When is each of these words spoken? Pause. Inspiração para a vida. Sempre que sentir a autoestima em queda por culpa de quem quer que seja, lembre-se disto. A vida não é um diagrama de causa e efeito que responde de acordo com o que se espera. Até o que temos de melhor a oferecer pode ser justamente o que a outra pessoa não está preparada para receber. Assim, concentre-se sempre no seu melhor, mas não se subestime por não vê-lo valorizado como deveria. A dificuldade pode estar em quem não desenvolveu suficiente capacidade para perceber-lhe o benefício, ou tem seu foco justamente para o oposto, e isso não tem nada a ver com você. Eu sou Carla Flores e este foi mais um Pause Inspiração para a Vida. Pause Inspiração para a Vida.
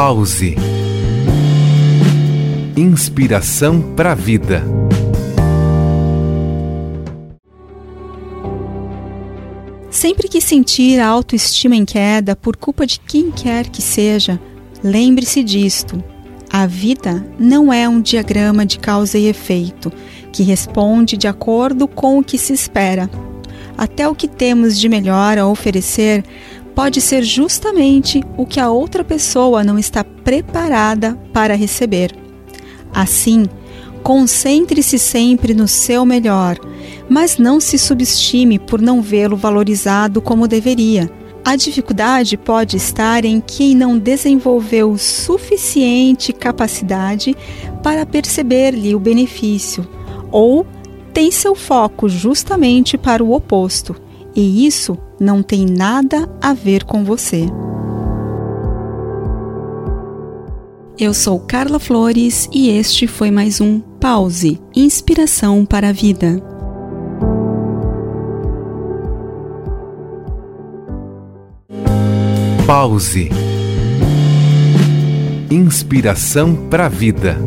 Pause. 0.00 0.54
Inspiração 2.76 3.82
para 3.96 4.12
a 4.12 4.14
vida. 4.14 4.62
Sempre 9.90 10.28
que 10.28 10.40
sentir 10.40 11.00
a 11.00 11.08
autoestima 11.08 11.74
em 11.74 11.84
queda 11.84 12.36
por 12.36 12.54
culpa 12.54 12.86
de 12.86 13.00
quem 13.00 13.32
quer 13.32 13.68
que 13.68 13.82
seja, 13.82 14.40
lembre-se 14.84 15.42
disto. 15.42 16.00
A 16.48 16.64
vida 16.64 17.26
não 17.36 17.72
é 17.72 17.88
um 17.88 18.00
diagrama 18.00 18.64
de 18.64 18.78
causa 18.78 19.18
e 19.18 19.26
efeito 19.26 19.92
que 20.32 20.44
responde 20.44 21.16
de 21.16 21.26
acordo 21.26 21.88
com 21.88 22.20
o 22.20 22.24
que 22.24 22.38
se 22.38 22.52
espera. 22.52 23.10
Até 23.76 24.08
o 24.08 24.14
que 24.14 24.28
temos 24.28 24.78
de 24.78 24.88
melhor 24.88 25.38
a 25.38 25.46
oferecer 25.48 26.24
pode 26.78 27.00
ser 27.00 27.24
justamente 27.24 28.22
o 28.36 28.46
que 28.46 28.60
a 28.60 28.70
outra 28.70 29.02
pessoa 29.02 29.64
não 29.64 29.80
está 29.80 30.04
preparada 30.04 31.18
para 31.32 31.56
receber. 31.56 32.14
Assim, 32.94 33.46
concentre-se 34.00 34.96
sempre 34.96 35.54
no 35.54 35.66
seu 35.66 36.06
melhor, 36.06 36.56
mas 37.08 37.36
não 37.36 37.58
se 37.58 37.76
subestime 37.76 38.60
por 38.60 38.80
não 38.80 39.02
vê-lo 39.02 39.36
valorizado 39.36 40.22
como 40.22 40.46
deveria. 40.46 41.10
A 41.44 41.56
dificuldade 41.56 42.36
pode 42.36 42.76
estar 42.76 43.24
em 43.24 43.40
quem 43.40 43.74
não 43.74 43.98
desenvolveu 43.98 44.96
suficiente 44.96 46.32
capacidade 46.32 47.36
para 47.82 48.06
perceber-lhe 48.06 48.94
o 48.94 49.00
benefício, 49.00 49.84
ou 50.30 50.64
tem 51.12 51.32
seu 51.32 51.56
foco 51.56 52.08
justamente 52.08 52.96
para 52.96 53.24
o 53.24 53.32
oposto, 53.32 53.96
e 54.32 54.64
isso 54.64 54.96
não 55.20 55.42
tem 55.42 55.66
nada 55.66 56.28
a 56.40 56.52
ver 56.52 56.84
com 56.84 57.04
você. 57.04 57.46
Eu 60.98 61.14
sou 61.14 61.38
Carla 61.38 61.78
Flores 61.78 62.48
e 62.52 62.70
este 62.70 63.06
foi 63.06 63.30
mais 63.30 63.60
um 63.60 63.78
Pause 63.78 64.60
Inspiração 64.74 65.64
para 65.64 65.90
a 65.90 65.92
Vida. 65.92 66.42
Pause 72.66 73.30
Inspiração 75.50 76.68
para 76.68 76.86
a 76.86 76.88
Vida. 76.88 77.38